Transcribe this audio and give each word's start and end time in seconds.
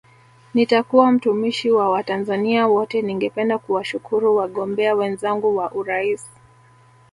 Nitakuwa 0.53 1.11
mtumishi 1.11 1.71
wa 1.71 1.89
Watanzania 1.89 2.67
wote 2.67 3.01
Ningependa 3.01 3.57
kuwashukuru 3.57 4.35
wagombea 4.35 4.95
wenzangu 4.95 5.55
wa 5.57 5.71
urais 5.71 6.27